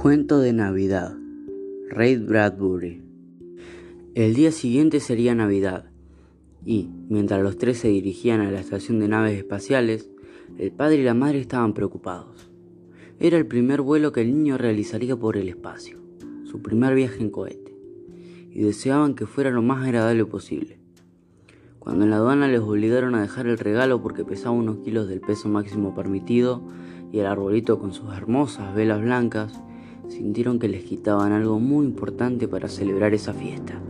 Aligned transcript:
Cuento 0.00 0.38
de 0.38 0.54
Navidad. 0.54 1.14
Ray 1.90 2.16
Bradbury. 2.16 3.02
El 4.14 4.32
día 4.32 4.50
siguiente 4.50 4.98
sería 4.98 5.34
Navidad, 5.34 5.90
y, 6.64 6.88
mientras 7.10 7.42
los 7.42 7.58
tres 7.58 7.76
se 7.76 7.88
dirigían 7.88 8.40
a 8.40 8.50
la 8.50 8.60
estación 8.60 8.98
de 8.98 9.08
naves 9.08 9.36
espaciales, 9.36 10.08
el 10.56 10.72
padre 10.72 10.96
y 10.96 11.02
la 11.02 11.12
madre 11.12 11.38
estaban 11.38 11.74
preocupados. 11.74 12.48
Era 13.18 13.36
el 13.36 13.46
primer 13.46 13.82
vuelo 13.82 14.10
que 14.10 14.22
el 14.22 14.32
niño 14.32 14.56
realizaría 14.56 15.16
por 15.16 15.36
el 15.36 15.50
espacio, 15.50 15.98
su 16.44 16.62
primer 16.62 16.94
viaje 16.94 17.20
en 17.20 17.28
cohete, 17.28 17.76
y 18.52 18.62
deseaban 18.62 19.14
que 19.14 19.26
fuera 19.26 19.50
lo 19.50 19.60
más 19.60 19.84
agradable 19.84 20.24
posible. 20.24 20.80
Cuando 21.78 22.04
en 22.04 22.10
la 22.10 22.16
aduana 22.16 22.48
les 22.48 22.60
obligaron 22.60 23.14
a 23.16 23.20
dejar 23.20 23.46
el 23.48 23.58
regalo 23.58 24.00
porque 24.00 24.24
pesaba 24.24 24.52
unos 24.52 24.78
kilos 24.78 25.08
del 25.08 25.20
peso 25.20 25.50
máximo 25.50 25.94
permitido, 25.94 26.66
y 27.12 27.18
el 27.18 27.26
arbolito 27.26 27.78
con 27.78 27.92
sus 27.92 28.14
hermosas 28.14 28.74
velas 28.74 29.02
blancas, 29.02 29.60
sintieron 30.20 30.58
que 30.58 30.68
les 30.68 30.84
quitaban 30.84 31.32
algo 31.32 31.58
muy 31.58 31.86
importante 31.86 32.46
para 32.46 32.68
celebrar 32.68 33.14
esa 33.14 33.32
fiesta. 33.32 33.80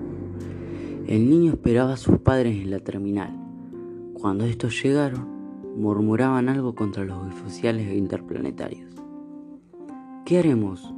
El 1.09 1.29
niño 1.29 1.51
esperaba 1.51 1.95
a 1.95 1.97
sus 1.97 2.19
padres 2.19 2.57
en 2.63 2.71
la 2.71 2.79
terminal. 2.79 3.37
Cuando 4.15 4.45
estos 4.45 4.81
llegaron, 4.81 5.27
murmuraban 5.77 6.49
algo 6.49 6.77
contra 6.77 7.05
los 7.05 7.19
oficiales 7.27 7.93
interplanetarios. 7.93 8.95
¿Qué 10.25 10.39
haremos? 10.39 10.95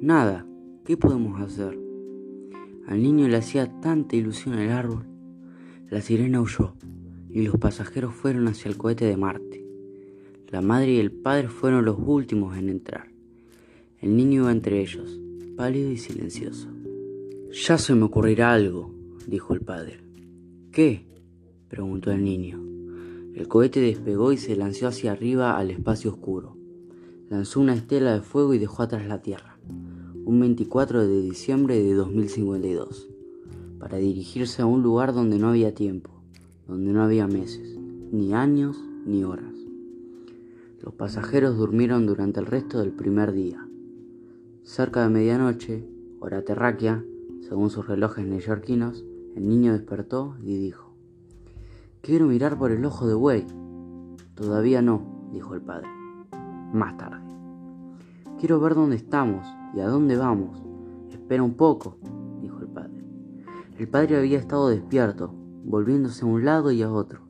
Nada. 0.00 0.46
¿Qué 0.84 0.96
podemos 0.96 1.40
hacer? 1.40 1.76
Al 2.86 3.02
niño 3.02 3.26
le 3.26 3.38
hacía 3.38 3.80
tanta 3.80 4.14
ilusión 4.14 4.54
el 4.60 4.70
árbol. 4.70 5.06
La 5.90 6.00
sirena 6.02 6.40
huyó 6.40 6.74
y 7.30 7.42
los 7.42 7.56
pasajeros 7.56 8.14
fueron 8.14 8.46
hacia 8.46 8.68
el 8.68 8.76
cohete 8.76 9.06
de 9.06 9.16
Marte. 9.16 9.66
La 10.50 10.60
madre 10.60 10.92
y 10.92 11.00
el 11.00 11.10
padre 11.10 11.48
fueron 11.48 11.84
los 11.84 11.96
últimos 11.98 12.56
en 12.56 12.68
entrar. 12.68 13.11
El 14.02 14.16
niño 14.16 14.42
iba 14.42 14.50
entre 14.50 14.80
ellos, 14.80 15.20
pálido 15.56 15.92
y 15.92 15.96
silencioso. 15.96 16.66
Ya 17.52 17.78
se 17.78 17.94
me 17.94 18.02
ocurrirá 18.02 18.52
algo, 18.52 18.92
dijo 19.28 19.54
el 19.54 19.60
padre. 19.60 20.00
¿Qué? 20.72 21.06
preguntó 21.68 22.10
el 22.10 22.24
niño. 22.24 22.60
El 23.36 23.46
cohete 23.46 23.80
despegó 23.80 24.32
y 24.32 24.38
se 24.38 24.56
lanzó 24.56 24.88
hacia 24.88 25.12
arriba 25.12 25.56
al 25.56 25.70
espacio 25.70 26.10
oscuro. 26.10 26.56
Lanzó 27.30 27.60
una 27.60 27.74
estela 27.74 28.14
de 28.14 28.22
fuego 28.22 28.54
y 28.54 28.58
dejó 28.58 28.82
atrás 28.82 29.06
la 29.06 29.22
Tierra, 29.22 29.56
un 30.24 30.40
24 30.40 31.06
de 31.06 31.22
diciembre 31.22 31.80
de 31.80 31.94
2052, 31.94 33.08
para 33.78 33.98
dirigirse 33.98 34.62
a 34.62 34.66
un 34.66 34.82
lugar 34.82 35.14
donde 35.14 35.38
no 35.38 35.48
había 35.48 35.76
tiempo, 35.76 36.10
donde 36.66 36.92
no 36.92 37.04
había 37.04 37.28
meses, 37.28 37.78
ni 38.10 38.34
años, 38.34 38.82
ni 39.06 39.22
horas. 39.22 39.54
Los 40.80 40.92
pasajeros 40.94 41.56
durmieron 41.56 42.04
durante 42.04 42.40
el 42.40 42.46
resto 42.46 42.80
del 42.80 42.90
primer 42.90 43.30
día. 43.30 43.64
Cerca 44.64 45.02
de 45.02 45.08
medianoche, 45.08 45.84
hora 46.20 46.44
terráquea, 46.44 47.04
según 47.40 47.68
sus 47.68 47.88
relojes 47.88 48.24
neoyorquinos, 48.24 49.04
el 49.34 49.48
niño 49.48 49.72
despertó 49.72 50.36
y 50.40 50.56
dijo, 50.56 50.94
Quiero 52.00 52.26
mirar 52.26 52.56
por 52.56 52.70
el 52.70 52.84
ojo 52.84 53.08
de 53.08 53.14
buey. 53.14 53.44
Todavía 54.36 54.80
no, 54.80 55.28
dijo 55.32 55.54
el 55.54 55.62
padre. 55.62 55.88
Más 56.72 56.96
tarde. 56.96 57.20
Quiero 58.38 58.60
ver 58.60 58.76
dónde 58.76 58.94
estamos 58.94 59.44
y 59.74 59.80
a 59.80 59.88
dónde 59.88 60.16
vamos. 60.16 60.62
Espera 61.10 61.42
un 61.42 61.54
poco, 61.54 61.98
dijo 62.40 62.60
el 62.60 62.68
padre. 62.68 63.04
El 63.78 63.88
padre 63.88 64.16
había 64.16 64.38
estado 64.38 64.68
despierto, 64.68 65.34
volviéndose 65.64 66.24
a 66.24 66.28
un 66.28 66.44
lado 66.44 66.70
y 66.70 66.82
a 66.82 66.92
otro, 66.92 67.22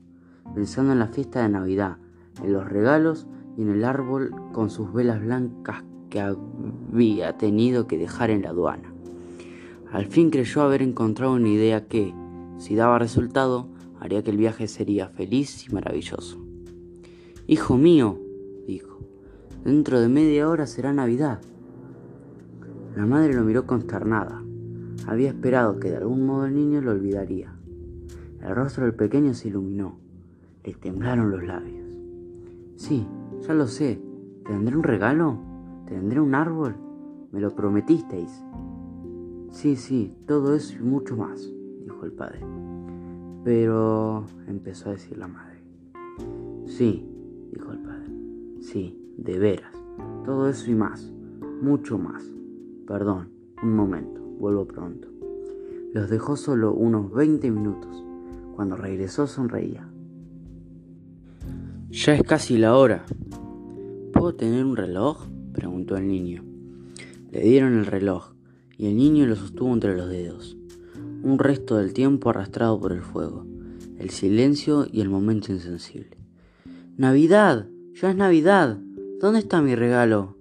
pensando 0.55 0.93
en 0.93 0.99
la 0.99 1.09
fiesta 1.09 1.43
de 1.43 1.49
Navidad, 1.49 1.97
en 2.45 2.53
los 2.53 2.69
regalos 2.69 3.27
y 3.57 3.63
en 3.63 3.71
el 3.71 3.85
árbol 3.87 4.35
con 4.53 4.69
sus 4.69 4.93
velas 4.93 5.23
blancas 5.23 5.83
que 6.13 6.21
había 6.21 7.39
tenido 7.39 7.87
que 7.87 7.97
dejar 7.97 8.29
en 8.29 8.43
la 8.43 8.51
aduana. 8.51 8.93
Al 9.91 10.05
fin 10.05 10.29
creyó 10.29 10.61
haber 10.61 10.83
encontrado 10.83 11.33
una 11.33 11.49
idea 11.49 11.89
que, 11.89 12.15
si 12.59 12.75
daba 12.75 12.99
resultado, 12.99 13.69
haría 13.99 14.23
que 14.23 14.31
el 14.31 14.37
viaje 14.37 14.69
sería 14.69 15.09
feliz 15.09 15.67
y 15.67 15.73
maravilloso. 15.73 16.39
Hijo 17.47 17.79
mío, 17.79 18.19
dijo, 18.67 18.99
dentro 19.65 20.01
de 20.01 20.09
media 20.09 20.51
hora 20.51 20.67
será 20.67 20.93
Navidad. 20.93 21.41
La 22.95 23.07
madre 23.07 23.33
lo 23.33 23.43
miró 23.45 23.67
consternada. 23.67 24.43
Había 25.07 25.29
esperado 25.31 25.81
que 25.81 25.93
de 25.93 25.97
algún 25.97 26.27
modo 26.27 26.45
el 26.45 26.55
niño 26.55 26.83
lo 26.83 26.91
olvidaría. 26.91 27.55
El 28.43 28.55
rostro 28.55 28.85
del 28.85 28.95
pequeño 28.95 29.33
se 29.33 29.49
iluminó. 29.49 29.97
Le 30.63 30.75
temblaron 30.75 31.31
los 31.31 31.43
labios. 31.43 31.89
Sí, 32.77 33.07
ya 33.47 33.55
lo 33.55 33.67
sé. 33.67 33.99
¿Tendré 34.45 34.77
un 34.77 34.83
regalo? 34.83 35.52
¿Tendré 35.87 36.21
un 36.21 36.35
árbol? 36.35 36.77
Me 37.33 37.41
lo 37.41 37.55
prometisteis. 37.55 38.45
Sí, 39.51 39.77
sí, 39.77 40.15
todo 40.27 40.55
eso 40.55 40.77
y 40.77 40.83
mucho 40.83 41.17
más, 41.17 41.51
dijo 41.83 42.05
el 42.05 42.13
padre. 42.13 42.41
Pero, 43.45 44.25
empezó 44.47 44.89
a 44.89 44.93
decir 44.93 45.19
la 45.19 45.29
madre. 45.29 45.63
Sí, 46.67 47.07
dijo 47.53 47.73
el 47.73 47.79
padre. 47.79 48.07
Sí, 48.61 48.99
de 49.17 49.39
veras. 49.39 49.73
Todo 50.25 50.49
eso 50.49 50.71
y 50.71 50.75
más. 50.75 51.13
Mucho 51.61 51.99
más. 51.99 52.23
Perdón, 52.87 53.29
un 53.63 53.77
momento, 53.77 54.21
vuelvo 54.39 54.67
pronto. 54.67 55.09
Los 55.93 56.09
dejó 56.09 56.37
solo 56.37 56.73
unos 56.73 57.13
20 57.13 57.51
minutos. 57.51 58.05
Cuando 58.57 58.77
regresó 58.77 59.27
sonreía. 59.27 59.89
Ya 61.91 62.15
es 62.15 62.23
casi 62.23 62.57
la 62.57 62.77
hora. 62.77 63.05
¿Puedo 64.13 64.35
tener 64.35 64.65
un 64.65 64.77
reloj? 64.77 65.27
Preguntó 65.53 65.97
el 65.97 66.07
niño. 66.07 66.45
Le 67.31 67.41
dieron 67.41 67.75
el 67.75 67.87
reloj 67.87 68.33
y 68.77 68.87
el 68.87 68.97
niño 68.97 69.27
lo 69.27 69.37
sostuvo 69.37 69.73
entre 69.73 69.97
los 69.97 70.09
dedos. 70.09 70.57
Un 71.23 71.39
resto 71.39 71.77
del 71.77 71.93
tiempo 71.93 72.31
arrastrado 72.31 72.81
por 72.81 72.93
el 72.93 73.03
fuego, 73.03 73.47
el 73.99 74.11
silencio 74.11 74.87
y 74.91 75.01
el 75.01 75.09
momento 75.09 75.53
insensible. 75.53 76.17
Navidad, 76.97 77.69
ya 77.95 78.11
es 78.11 78.17
Navidad. 78.17 78.79
¿Dónde 79.21 79.39
está 79.39 79.63
mi 79.63 79.75
regalo? 79.75 80.37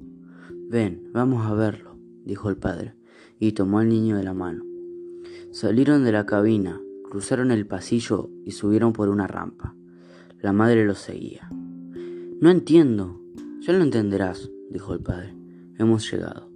Ven, 0.69 1.09
vamos 1.13 1.45
a 1.45 1.53
verlo, 1.53 1.95
dijo 2.25 2.49
el 2.49 2.57
padre, 2.57 2.95
y 3.39 3.51
tomó 3.51 3.79
al 3.79 3.89
niño 3.89 4.17
de 4.17 4.23
la 4.23 4.33
mano. 4.33 4.65
Salieron 5.51 6.03
de 6.03 6.11
la 6.11 6.25
cabina, 6.25 6.81
cruzaron 7.09 7.51
el 7.51 7.67
pasillo 7.67 8.29
y 8.45 8.51
subieron 8.51 8.93
por 8.93 9.09
una 9.09 9.27
rampa. 9.27 9.75
La 10.41 10.53
madre 10.53 10.85
los 10.85 10.97
seguía. 10.97 11.49
No 12.39 12.49
entiendo. 12.49 13.21
Ya 13.59 13.73
lo 13.73 13.83
entenderás, 13.83 14.49
dijo 14.71 14.93
el 14.93 15.01
padre. 15.01 15.33
Hemos 15.77 16.09
llegado. 16.11 16.49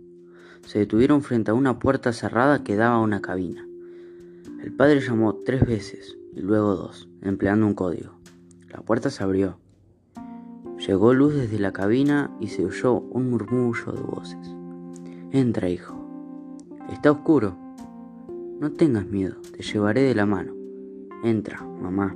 Se 0.65 0.79
detuvieron 0.79 1.21
frente 1.21 1.51
a 1.51 1.53
una 1.53 1.79
puerta 1.79 2.13
cerrada 2.13 2.63
que 2.63 2.75
daba 2.75 2.95
a 2.95 3.01
una 3.01 3.21
cabina. 3.21 3.67
El 4.63 4.73
padre 4.73 4.99
llamó 5.01 5.35
tres 5.45 5.65
veces 5.65 6.17
y 6.33 6.41
luego 6.41 6.75
dos, 6.75 7.07
empleando 7.21 7.67
un 7.67 7.75
código. 7.75 8.13
La 8.69 8.81
puerta 8.81 9.09
se 9.09 9.23
abrió. 9.23 9.59
Llegó 10.77 11.13
luz 11.13 11.35
desde 11.35 11.59
la 11.59 11.71
cabina 11.71 12.35
y 12.39 12.47
se 12.47 12.65
oyó 12.65 12.95
un 12.95 13.29
murmullo 13.29 13.91
de 13.91 14.01
voces. 14.01 14.55
Entra, 15.31 15.69
hijo. 15.69 15.95
Está 16.91 17.11
oscuro. 17.11 17.55
No 18.59 18.71
tengas 18.71 19.05
miedo, 19.05 19.35
te 19.55 19.63
llevaré 19.63 20.01
de 20.01 20.15
la 20.15 20.25
mano. 20.25 20.53
Entra, 21.23 21.61
mamá. 21.61 22.15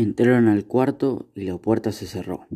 Entraron 0.00 0.46
al 0.46 0.64
cuarto 0.64 1.28
y 1.34 1.42
la 1.42 1.58
puerta 1.58 1.90
se 1.90 2.06
cerró. 2.06 2.46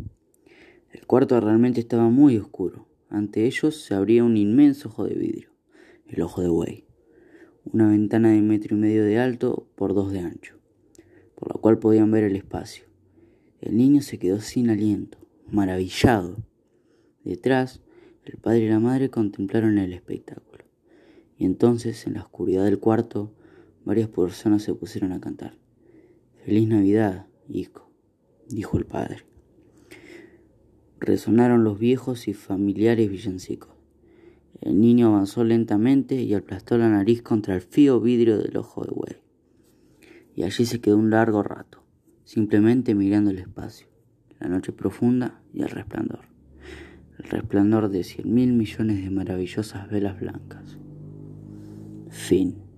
El 0.92 1.04
cuarto 1.08 1.40
realmente 1.40 1.80
estaba 1.80 2.08
muy 2.08 2.36
oscuro. 2.36 2.86
Ante 3.08 3.46
ellos 3.46 3.82
se 3.82 3.94
abría 3.94 4.22
un 4.22 4.36
inmenso 4.36 4.90
ojo 4.90 5.06
de 5.06 5.16
vidrio, 5.16 5.50
el 6.06 6.22
ojo 6.22 6.40
de 6.40 6.48
buey, 6.48 6.84
una 7.64 7.88
ventana 7.88 8.30
de 8.30 8.40
metro 8.42 8.76
y 8.76 8.78
medio 8.78 9.02
de 9.02 9.18
alto 9.18 9.66
por 9.74 9.92
dos 9.92 10.12
de 10.12 10.20
ancho, 10.20 10.56
por 11.34 11.52
la 11.52 11.60
cual 11.60 11.80
podían 11.80 12.12
ver 12.12 12.22
el 12.22 12.36
espacio. 12.36 12.84
El 13.60 13.76
niño 13.76 14.02
se 14.02 14.20
quedó 14.20 14.40
sin 14.40 14.70
aliento, 14.70 15.18
maravillado. 15.50 16.36
Detrás, 17.24 17.82
el 18.24 18.38
padre 18.38 18.66
y 18.66 18.68
la 18.68 18.78
madre 18.78 19.10
contemplaron 19.10 19.78
el 19.78 19.94
espectáculo. 19.94 20.64
Y 21.36 21.44
entonces, 21.44 22.06
en 22.06 22.14
la 22.14 22.22
oscuridad 22.22 22.62
del 22.62 22.78
cuarto, 22.78 23.34
varias 23.84 24.08
personas 24.08 24.62
se 24.62 24.74
pusieron 24.74 25.10
a 25.10 25.20
cantar. 25.20 25.58
Feliz 26.44 26.68
Navidad, 26.68 27.26
hijo, 27.48 27.90
dijo 28.48 28.78
el 28.78 28.86
padre. 28.86 29.24
Resonaron 31.00 31.64
los 31.64 31.78
viejos 31.78 32.28
y 32.28 32.34
familiares 32.34 33.10
villancicos. 33.10 33.70
El 34.60 34.80
niño 34.80 35.08
avanzó 35.08 35.42
lentamente 35.42 36.22
y 36.22 36.34
aplastó 36.34 36.78
la 36.78 36.88
nariz 36.88 37.22
contra 37.22 37.56
el 37.56 37.60
frío 37.60 38.00
vidrio 38.00 38.38
del 38.38 38.56
ojo 38.56 38.84
de 38.84 38.92
buey. 38.92 39.16
Y 40.36 40.44
allí 40.44 40.64
se 40.64 40.80
quedó 40.80 40.96
un 40.96 41.10
largo 41.10 41.42
rato, 41.42 41.82
simplemente 42.24 42.94
mirando 42.94 43.30
el 43.30 43.38
espacio, 43.38 43.88
la 44.38 44.48
noche 44.48 44.72
profunda 44.72 45.42
y 45.52 45.62
el 45.62 45.68
resplandor. 45.68 46.26
El 47.18 47.24
resplandor 47.28 47.88
de 47.88 48.04
cien 48.04 48.32
mil 48.32 48.52
millones 48.52 49.02
de 49.02 49.10
maravillosas 49.10 49.90
velas 49.90 50.20
blancas. 50.20 50.78
Fin. 52.08 52.71